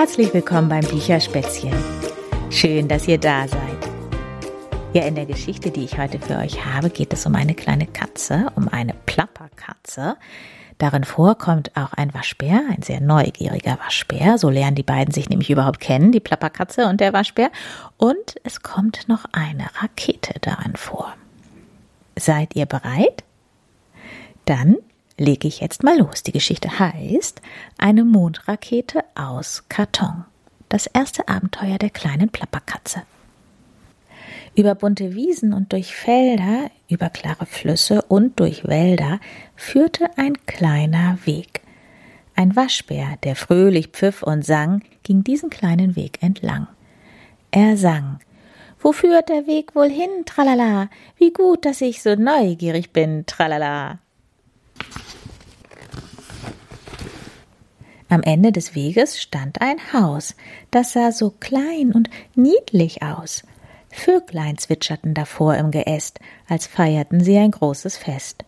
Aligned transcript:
Herzlich 0.00 0.32
willkommen 0.32 0.70
beim 0.70 0.80
Bücherspätzchen. 0.80 1.74
Schön, 2.48 2.88
dass 2.88 3.06
ihr 3.06 3.18
da 3.18 3.46
seid. 3.46 3.90
Ja, 4.94 5.02
in 5.02 5.14
der 5.14 5.26
Geschichte, 5.26 5.70
die 5.70 5.84
ich 5.84 5.98
heute 5.98 6.18
für 6.18 6.38
euch 6.38 6.64
habe, 6.64 6.88
geht 6.88 7.12
es 7.12 7.26
um 7.26 7.34
eine 7.34 7.52
kleine 7.54 7.86
Katze, 7.86 8.46
um 8.54 8.68
eine 8.68 8.94
Plapperkatze. 9.04 10.16
Darin 10.78 11.04
vorkommt 11.04 11.76
auch 11.76 11.92
ein 11.92 12.14
Waschbär, 12.14 12.62
ein 12.70 12.80
sehr 12.80 13.02
neugieriger 13.02 13.78
Waschbär. 13.84 14.38
So 14.38 14.48
lernen 14.48 14.74
die 14.74 14.82
beiden 14.82 15.12
sich 15.12 15.28
nämlich 15.28 15.50
überhaupt 15.50 15.80
kennen, 15.80 16.12
die 16.12 16.20
Plapperkatze 16.20 16.86
und 16.86 17.02
der 17.02 17.12
Waschbär. 17.12 17.50
Und 17.98 18.36
es 18.42 18.62
kommt 18.62 19.06
noch 19.06 19.26
eine 19.32 19.66
Rakete 19.82 20.40
darin 20.40 20.76
vor. 20.76 21.12
Seid 22.18 22.56
ihr 22.56 22.64
bereit? 22.64 23.22
Dann 24.46 24.78
lege 25.20 25.46
ich 25.46 25.60
jetzt 25.60 25.82
mal 25.84 25.98
los. 25.98 26.22
Die 26.22 26.32
Geschichte 26.32 26.78
heißt 26.78 27.42
Eine 27.76 28.04
Mondrakete 28.04 29.04
aus 29.14 29.64
Karton. 29.68 30.24
Das 30.70 30.86
erste 30.86 31.28
Abenteuer 31.28 31.76
der 31.76 31.90
kleinen 31.90 32.30
Plapperkatze. 32.30 33.02
Über 34.56 34.74
bunte 34.74 35.14
Wiesen 35.14 35.52
und 35.52 35.72
durch 35.72 35.94
Felder, 35.94 36.70
über 36.88 37.10
klare 37.10 37.44
Flüsse 37.44 38.02
und 38.02 38.40
durch 38.40 38.66
Wälder 38.66 39.20
führte 39.56 40.08
ein 40.16 40.34
kleiner 40.46 41.18
Weg. 41.24 41.60
Ein 42.34 42.56
Waschbär, 42.56 43.18
der 43.22 43.36
fröhlich 43.36 43.88
pfiff 43.88 44.22
und 44.22 44.44
sang, 44.44 44.82
ging 45.02 45.22
diesen 45.22 45.50
kleinen 45.50 45.96
Weg 45.96 46.22
entlang. 46.22 46.66
Er 47.50 47.76
sang 47.76 48.20
Wo 48.78 48.92
führt 48.92 49.28
der 49.28 49.46
Weg 49.46 49.74
wohl 49.74 49.90
hin, 49.90 50.24
tralala? 50.24 50.88
Wie 51.18 51.32
gut, 51.32 51.66
dass 51.66 51.82
ich 51.82 52.02
so 52.02 52.14
neugierig 52.14 52.92
bin, 52.94 53.26
tralala. 53.26 53.98
Am 58.10 58.24
Ende 58.24 58.50
des 58.50 58.74
Weges 58.74 59.22
stand 59.22 59.60
ein 59.60 59.78
Haus, 59.92 60.34
das 60.72 60.92
sah 60.92 61.12
so 61.12 61.30
klein 61.30 61.92
und 61.92 62.10
niedlich 62.34 63.02
aus. 63.04 63.44
Vöglein 63.88 64.58
zwitscherten 64.58 65.14
davor 65.14 65.54
im 65.54 65.70
Geäst, 65.70 66.18
als 66.48 66.66
feierten 66.66 67.22
sie 67.22 67.38
ein 67.38 67.52
großes 67.52 67.96
Fest. 67.96 68.44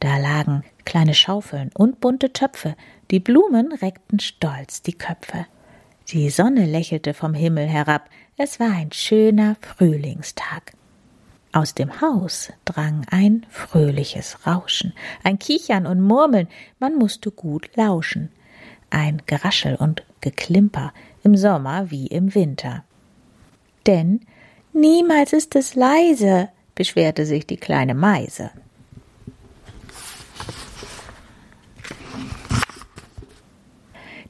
Da 0.00 0.18
lagen 0.18 0.64
kleine 0.84 1.14
Schaufeln 1.14 1.70
und 1.72 2.00
bunte 2.00 2.34
Töpfe, 2.34 2.76
die 3.10 3.20
Blumen 3.20 3.72
reckten 3.72 4.20
stolz 4.20 4.82
die 4.82 4.92
Köpfe. 4.92 5.46
Die 6.08 6.28
Sonne 6.28 6.66
lächelte 6.66 7.14
vom 7.14 7.32
Himmel 7.32 7.68
herab, 7.68 8.10
es 8.36 8.60
war 8.60 8.70
ein 8.70 8.92
schöner 8.92 9.56
Frühlingstag. 9.62 10.72
Aus 11.52 11.74
dem 11.74 12.02
Haus 12.02 12.52
drang 12.66 13.06
ein 13.10 13.46
fröhliches 13.48 14.46
Rauschen, 14.46 14.92
ein 15.24 15.38
Kichern 15.38 15.86
und 15.86 16.02
Murmeln, 16.02 16.48
man 16.78 16.96
musste 16.96 17.30
gut 17.30 17.70
lauschen, 17.76 18.30
ein 18.90 19.22
Geraschel 19.26 19.76
und 19.76 20.02
Geklimper, 20.20 20.92
im 21.22 21.36
Sommer 21.36 21.90
wie 21.90 22.06
im 22.06 22.34
Winter. 22.34 22.84
Denn 23.86 24.20
Niemals 24.72 25.32
ist 25.32 25.56
es 25.56 25.74
leise, 25.74 26.48
beschwerte 26.76 27.26
sich 27.26 27.44
die 27.44 27.56
kleine 27.56 27.94
Meise. 27.94 28.50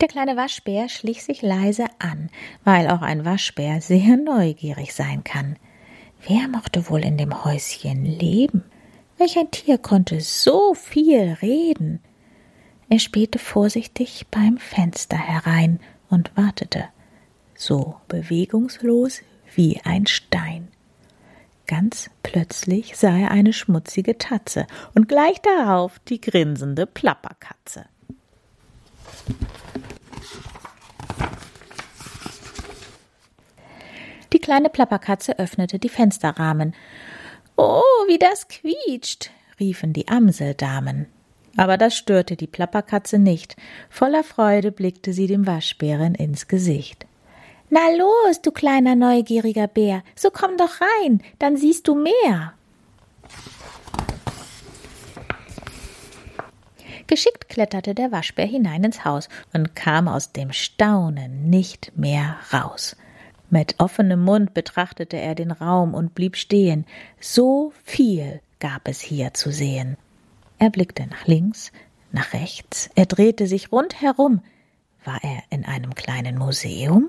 Der 0.00 0.08
kleine 0.08 0.34
Waschbär 0.34 0.88
schlich 0.88 1.22
sich 1.22 1.42
leise 1.42 1.84
an, 1.98 2.31
weil 2.64 2.88
auch 2.88 3.03
ein 3.03 3.27
Waschbär 3.27 3.83
sehr 3.83 4.16
neugierig 4.16 4.94
sein 4.94 5.25
kann. 5.25 5.56
Wer 6.27 6.48
mochte 6.48 6.88
wohl 6.88 7.05
in 7.05 7.19
dem 7.19 7.44
Häuschen 7.44 8.06
leben? 8.06 8.64
Welch 9.19 9.38
ein 9.38 9.50
Tier 9.50 9.77
konnte 9.77 10.22
so 10.22 10.72
viel 10.72 11.36
reden? 11.42 12.00
Er 12.91 12.98
spähte 12.98 13.38
vorsichtig 13.38 14.27
beim 14.33 14.58
Fenster 14.58 15.16
herein 15.16 15.78
und 16.09 16.37
wartete, 16.37 16.88
so 17.54 17.94
bewegungslos 18.09 19.22
wie 19.54 19.81
ein 19.84 20.09
Stein. 20.09 20.66
Ganz 21.69 22.10
plötzlich 22.25 22.97
sah 22.97 23.16
er 23.16 23.31
eine 23.31 23.53
schmutzige 23.53 24.19
Tatze 24.19 24.66
und 24.92 25.06
gleich 25.06 25.41
darauf 25.41 26.00
die 26.09 26.20
grinsende 26.20 26.84
Plapperkatze. 26.84 27.84
Die 34.32 34.41
kleine 34.41 34.69
Plapperkatze 34.69 35.38
öffnete 35.38 35.78
die 35.78 35.88
Fensterrahmen. 35.88 36.75
Oh, 37.56 37.82
wie 38.09 38.19
das 38.19 38.48
quietscht, 38.48 39.31
riefen 39.60 39.93
die 39.93 40.09
Amseldamen. 40.09 41.06
Aber 41.56 41.77
das 41.77 41.97
störte 41.97 42.37
die 42.37 42.47
Plapperkatze 42.47 43.19
nicht. 43.19 43.56
Voller 43.88 44.25
Freude 44.25 44.72
blickte 44.72 45.12
sie 45.12 45.27
dem 45.27 45.47
Waschbären 45.47 46.15
ins 46.15 46.49
Gesicht. 46.49 47.06
Na 47.69 47.81
los, 47.97 48.43
du 48.43 48.50
kleiner 48.50 48.97
neugieriger 48.97 49.69
Bär, 49.69 50.03
so 50.16 50.31
komm 50.31 50.56
doch 50.56 50.81
rein, 50.81 51.22
dann 51.38 51.56
siehst 51.56 51.87
du 51.87 51.94
mehr. 51.94 52.55
Geschickt 57.06 57.49
kletterte 57.49 57.94
der 57.94 58.12
Waschbär 58.12 58.47
hinein 58.47 58.84
ins 58.84 59.05
Haus 59.05 59.28
und 59.53 59.75
kam 59.75 60.06
aus 60.06 60.32
dem 60.32 60.53
Staunen 60.53 61.50
nicht 61.50 61.93
mehr 61.97 62.37
raus. 62.53 62.97
Mit 63.50 63.75
offenem 63.78 64.22
Mund 64.22 64.55
betrachtete 64.55 65.17
er 65.17 65.34
den 65.34 65.50
Raum 65.50 65.94
und 65.94 66.15
blieb 66.15 66.37
stehen. 66.37 66.87
So 67.21 67.72
viel 67.82 68.41
gab 68.61 68.87
es 68.87 69.00
hier 69.00 69.34
zu 69.34 69.50
sehen. 69.50 69.97
Er 70.60 70.69
blickte 70.69 71.06
nach 71.06 71.26
links, 71.26 71.72
nach 72.12 72.34
rechts, 72.34 72.91
er 72.94 73.06
drehte 73.06 73.47
sich 73.47 73.72
rundherum. 73.72 74.43
War 75.04 75.19
er 75.25 75.43
in 75.48 75.65
einem 75.65 75.94
kleinen 75.94 76.37
Museum? 76.37 77.09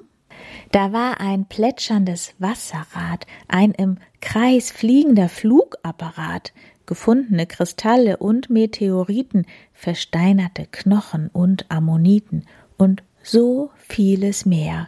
Da 0.72 0.94
war 0.94 1.20
ein 1.20 1.46
plätscherndes 1.46 2.34
Wasserrad, 2.40 3.28
ein 3.50 3.74
im 3.74 3.98
Kreis 4.22 4.72
fliegender 4.72 5.28
Flugapparat, 5.28 6.54
gefundene 6.86 7.46
Kristalle 7.46 8.18
und 8.18 8.50
Meteoriten, 8.50 9.46
versteinerte 9.74 10.66
Knochen 10.72 11.28
und 11.28 11.70
Ammoniten 11.70 12.46
und 12.78 13.04
so 13.22 13.70
vieles 13.76 14.46
mehr. 14.46 14.88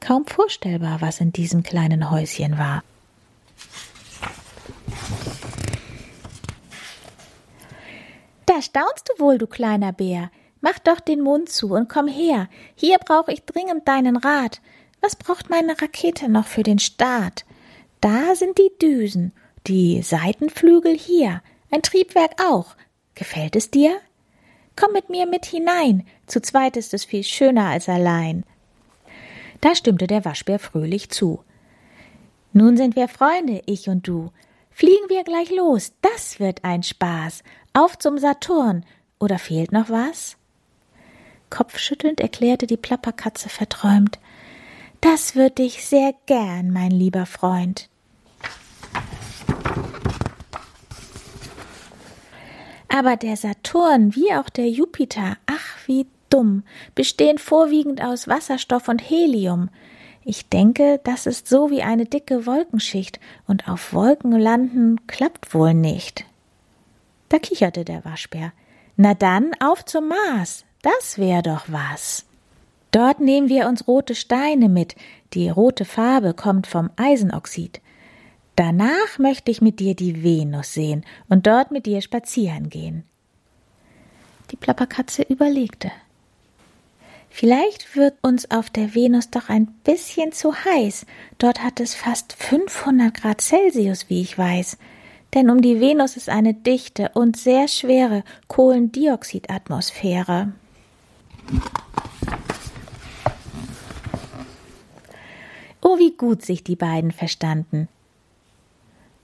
Kaum 0.00 0.24
vorstellbar, 0.24 1.02
was 1.02 1.20
in 1.20 1.32
diesem 1.32 1.62
kleinen 1.62 2.10
Häuschen 2.10 2.56
war. 2.56 2.82
Da 8.58 8.62
staunst 8.62 9.08
du 9.08 9.22
wohl, 9.22 9.38
du 9.38 9.46
kleiner 9.46 9.92
Bär. 9.92 10.32
Mach 10.60 10.80
doch 10.80 10.98
den 10.98 11.20
Mund 11.20 11.48
zu 11.48 11.74
und 11.74 11.88
komm 11.88 12.08
her. 12.08 12.48
Hier 12.74 12.98
brauche 12.98 13.32
ich 13.32 13.44
dringend 13.44 13.86
deinen 13.86 14.16
Rat. 14.16 14.60
Was 15.00 15.14
braucht 15.14 15.48
meine 15.48 15.80
Rakete 15.80 16.28
noch 16.28 16.48
für 16.48 16.64
den 16.64 16.80
Start? 16.80 17.44
Da 18.00 18.34
sind 18.34 18.58
die 18.58 18.72
Düsen, 18.82 19.30
die 19.68 20.02
Seitenflügel 20.02 20.98
hier, 20.98 21.40
ein 21.70 21.82
Triebwerk 21.82 22.42
auch. 22.42 22.74
Gefällt 23.14 23.54
es 23.54 23.70
dir? 23.70 23.96
Komm 24.74 24.92
mit 24.92 25.08
mir 25.08 25.26
mit 25.26 25.46
hinein, 25.46 26.04
zu 26.26 26.42
zweit 26.42 26.76
ist 26.76 26.92
es 26.94 27.04
viel 27.04 27.22
schöner 27.22 27.66
als 27.66 27.88
allein. 27.88 28.42
Da 29.60 29.76
stimmte 29.76 30.08
der 30.08 30.24
Waschbär 30.24 30.58
fröhlich 30.58 31.10
zu. 31.10 31.44
Nun 32.52 32.76
sind 32.76 32.96
wir 32.96 33.06
Freunde, 33.06 33.62
ich 33.66 33.88
und 33.88 34.08
du. 34.08 34.32
Fliegen 34.72 35.08
wir 35.08 35.22
gleich 35.22 35.50
los, 35.50 35.92
das 36.02 36.40
wird 36.40 36.64
ein 36.64 36.82
Spaß. 36.82 37.44
Auf 37.78 37.96
zum 37.96 38.18
Saturn. 38.18 38.84
Oder 39.20 39.38
fehlt 39.38 39.70
noch 39.70 39.88
was? 39.88 40.36
Kopfschüttelnd 41.48 42.18
erklärte 42.18 42.66
die 42.66 42.76
Plapperkatze 42.76 43.48
verträumt. 43.48 44.18
Das 45.00 45.36
würde 45.36 45.62
ich 45.62 45.86
sehr 45.86 46.12
gern, 46.26 46.72
mein 46.72 46.90
lieber 46.90 47.24
Freund. 47.24 47.88
Aber 52.88 53.14
der 53.14 53.36
Saturn 53.36 54.12
wie 54.16 54.34
auch 54.34 54.48
der 54.48 54.68
Jupiter, 54.68 55.36
ach 55.46 55.76
wie 55.86 56.08
dumm, 56.30 56.64
bestehen 56.96 57.38
vorwiegend 57.38 58.02
aus 58.02 58.26
Wasserstoff 58.26 58.88
und 58.88 58.98
Helium. 58.98 59.70
Ich 60.24 60.48
denke, 60.48 61.00
das 61.04 61.26
ist 61.26 61.46
so 61.46 61.70
wie 61.70 61.82
eine 61.82 62.06
dicke 62.06 62.44
Wolkenschicht, 62.44 63.20
und 63.46 63.68
auf 63.68 63.92
Wolken 63.92 64.32
landen 64.32 65.06
klappt 65.06 65.54
wohl 65.54 65.74
nicht. 65.74 66.24
Da 67.28 67.38
kicherte 67.38 67.84
der 67.84 68.04
Waschbär. 68.04 68.52
Na 68.96 69.14
dann, 69.14 69.52
auf 69.60 69.84
zum 69.84 70.08
Mars, 70.08 70.64
das 70.82 71.18
wär 71.18 71.42
doch 71.42 71.66
was. 71.68 72.24
Dort 72.90 73.20
nehmen 73.20 73.48
wir 73.48 73.68
uns 73.68 73.86
rote 73.86 74.14
Steine 74.14 74.68
mit. 74.68 74.96
Die 75.34 75.48
rote 75.48 75.84
Farbe 75.84 76.34
kommt 76.34 76.66
vom 76.66 76.90
Eisenoxid. 76.96 77.80
Danach 78.56 79.18
möchte 79.18 79.50
ich 79.50 79.60
mit 79.60 79.78
dir 79.78 79.94
die 79.94 80.22
Venus 80.22 80.72
sehen 80.72 81.04
und 81.28 81.46
dort 81.46 81.70
mit 81.70 81.86
dir 81.86 82.00
spazieren 82.00 82.70
gehen. 82.70 83.04
Die 84.50 84.56
Plapperkatze 84.56 85.22
überlegte. 85.22 85.92
Vielleicht 87.30 87.94
wird 87.94 88.14
uns 88.22 88.50
auf 88.50 88.70
der 88.70 88.94
Venus 88.94 89.30
doch 89.30 89.48
ein 89.48 89.66
bisschen 89.84 90.32
zu 90.32 90.54
heiß. 90.54 91.06
Dort 91.36 91.62
hat 91.62 91.78
es 91.78 91.94
fast 91.94 92.32
500 92.32 93.14
Grad 93.14 93.40
Celsius, 93.42 94.08
wie 94.08 94.22
ich 94.22 94.36
weiß. 94.36 94.78
Denn 95.34 95.50
um 95.50 95.60
die 95.60 95.80
Venus 95.80 96.16
ist 96.16 96.28
eine 96.28 96.54
dichte 96.54 97.10
und 97.14 97.36
sehr 97.36 97.68
schwere 97.68 98.24
Kohlendioxidatmosphäre. 98.48 100.52
wie 105.98 106.16
gut 106.16 106.42
sich 106.42 106.64
die 106.64 106.76
beiden 106.76 107.12
verstanden. 107.12 107.88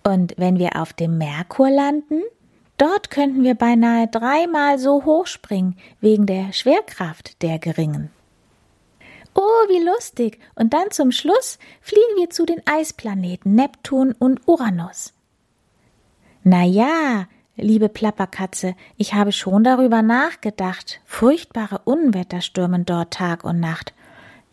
Und 0.03 0.35
wenn 0.37 0.59
wir 0.59 0.81
auf 0.81 0.93
dem 0.93 1.17
Merkur 1.17 1.71
landen, 1.71 2.23
dort 2.77 3.11
könnten 3.11 3.43
wir 3.43 3.55
beinahe 3.55 4.09
dreimal 4.09 4.79
so 4.79 5.05
hoch 5.05 5.27
springen, 5.27 5.79
wegen 6.01 6.27
der 6.27 6.53
Schwerkraft 6.53 7.41
der 7.43 7.59
geringen. 7.59 8.11
Oh, 9.35 9.69
wie 9.69 9.83
lustig. 9.83 10.39
Und 10.55 10.75
dann 10.75 10.91
zum 10.91 11.11
Schluss 11.11 11.59
fliegen 11.81 12.17
wir 12.17 12.31
zu 12.31 12.45
den 12.45 12.62
Eisplaneten 12.67 13.55
Neptun 13.55 14.12
und 14.12 14.47
Uranus. 14.47 15.13
Na 16.46 16.62
ja, 16.62 17.26
liebe 17.56 17.88
Plapperkatze, 17.88 18.75
ich 18.99 19.14
habe 19.14 19.32
schon 19.32 19.64
darüber 19.64 20.02
nachgedacht. 20.02 21.00
Furchtbare 21.06 21.81
Unwetter 21.87 22.43
stürmen 22.43 22.85
dort 22.85 23.14
Tag 23.14 23.44
und 23.44 23.61
Nacht. 23.61 23.94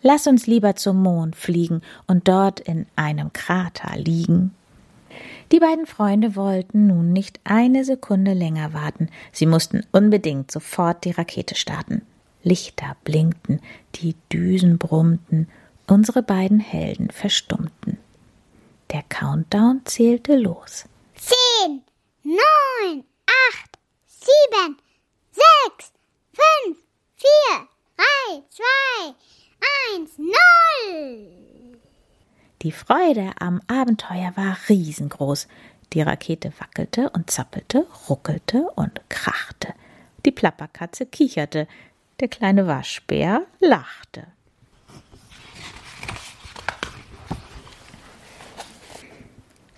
Lass 0.02 0.26
uns 0.26 0.48
lieber 0.48 0.78
zum 0.78 1.04
Mond 1.04 1.36
fliegen 1.36 1.82
und 2.08 2.30
dort 2.30 2.62
in 2.62 2.86
einem 2.96 3.34
Krater 3.34 3.98
liegen. 3.98 4.56
Die 5.52 5.60
beiden 5.60 5.86
Freunde 5.86 6.38
wollten 6.38 6.88
nun 6.88 7.12
nicht 7.12 7.42
eine 7.44 7.84
Sekunde 7.84 8.32
länger 8.32 8.74
warten. 8.74 9.10
Sie 9.34 9.46
mussten 9.46 9.86
unbedingt 9.92 10.50
sofort 10.50 11.04
die 11.04 11.12
Rakete 11.12 11.56
starten. 11.56 12.04
Lichter 12.42 12.96
blinkten, 13.04 13.60
die 13.96 14.16
Düsen 14.32 14.78
brummten, 14.78 15.50
unsere 15.88 16.24
beiden 16.24 16.62
Helden 16.62 17.12
verstummten. 17.12 17.98
Der 18.94 19.04
Countdown 19.10 19.82
zählte 19.84 20.38
los. 20.38 20.86
Neun, 22.24 23.04
acht, 23.26 23.80
sieben, 24.06 24.78
sechs, 25.32 25.92
fünf, 26.32 26.78
vier, 27.16 27.68
drei, 27.98 28.44
zwei, 28.50 29.16
eins, 29.96 30.18
null. 30.20 31.80
Die 32.62 32.72
Freude 32.72 33.32
am 33.40 33.60
Abenteuer 33.68 34.34
war 34.36 34.56
riesengroß. 34.70 35.48
Die 35.94 36.02
Rakete 36.02 36.54
wackelte 36.60 37.10
und 37.10 37.32
zappelte, 37.32 37.88
ruckelte 38.08 38.68
und 38.76 39.02
krachte. 39.10 39.74
Die 40.24 40.32
Plapperkatze 40.32 41.08
kicherte, 41.08 41.68
der 42.20 42.28
kleine 42.28 42.68
Waschbär 42.68 43.48
lachte. 43.60 44.28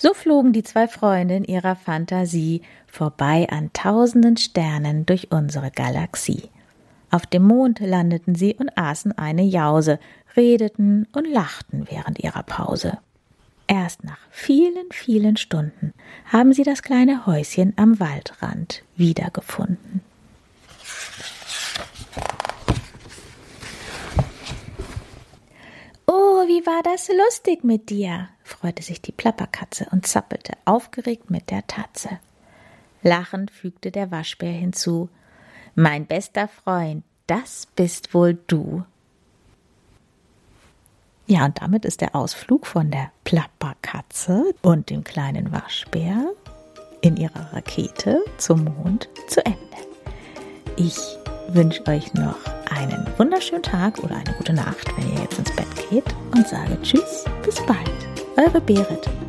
So 0.03 0.13
flogen 0.13 0.51
die 0.51 0.63
zwei 0.63 0.89
Freunde 0.89 1.37
in 1.37 1.45
ihrer 1.45 1.77
Fantasie 1.77 2.61
vorbei 2.87 3.47
an 3.49 3.71
tausenden 3.71 4.35
Sternen 4.35 5.05
durch 5.05 5.31
unsere 5.31 5.71
Galaxie. 5.71 6.49
Auf 7.09 7.25
dem 7.25 7.43
Mond 7.43 7.79
landeten 7.79 8.35
sie 8.35 8.53
und 8.53 8.77
aßen 8.77 9.17
eine 9.17 9.43
Jause, 9.43 9.99
redeten 10.35 11.07
und 11.13 11.25
lachten 11.25 11.87
während 11.89 12.19
ihrer 12.19 12.43
Pause. 12.43 12.97
Erst 13.67 14.03
nach 14.03 14.17
vielen, 14.29 14.91
vielen 14.91 15.37
Stunden 15.37 15.93
haben 16.25 16.51
sie 16.51 16.63
das 16.63 16.81
kleine 16.81 17.25
Häuschen 17.25 17.71
am 17.77 18.01
Waldrand 18.01 18.83
wiedergefunden. 18.97 20.01
Oh, 26.07 26.45
wie 26.45 26.65
war 26.65 26.83
das 26.83 27.07
lustig 27.07 27.63
mit 27.63 27.89
dir? 27.89 28.27
Freute 28.63 28.81
sich 28.81 29.01
die 29.01 29.11
Plapperkatze 29.11 29.87
und 29.91 30.07
zappelte 30.07 30.53
aufgeregt 30.63 31.29
mit 31.29 31.51
der 31.51 31.67
Tatze. 31.67 32.07
Lachend 33.01 33.51
fügte 33.51 33.91
der 33.91 34.09
Waschbär 34.09 34.53
hinzu 34.53 35.09
Mein 35.75 36.05
bester 36.05 36.47
Freund, 36.47 37.03
das 37.27 37.67
bist 37.75 38.13
wohl 38.13 38.39
du. 38.47 38.85
Ja, 41.27 41.43
und 41.43 41.61
damit 41.61 41.83
ist 41.83 41.99
der 41.99 42.15
Ausflug 42.15 42.65
von 42.65 42.89
der 42.89 43.11
Plapperkatze 43.25 44.55
und 44.61 44.89
dem 44.89 45.03
kleinen 45.03 45.51
Waschbär 45.51 46.31
in 47.01 47.17
ihrer 47.17 47.51
Rakete 47.51 48.23
zum 48.37 48.63
Mond 48.63 49.09
zu 49.27 49.45
Ende. 49.45 49.59
Ich 50.77 50.97
wünsche 51.49 51.85
euch 51.87 52.13
noch 52.13 52.37
einen 52.69 53.05
wunderschönen 53.17 53.63
Tag 53.63 53.99
oder 53.99 54.15
eine 54.15 54.33
gute 54.37 54.53
Nacht, 54.53 54.87
wenn 54.95 55.13
ihr 55.13 55.23
jetzt 55.23 55.37
ins 55.37 55.53
Bett 55.53 55.89
geht 55.89 56.05
und 56.33 56.47
sage 56.47 56.81
Tschüss, 56.81 57.25
bis 57.43 57.57
bald. 57.65 58.12
Eure 58.35 58.59
Berit. 58.59 59.22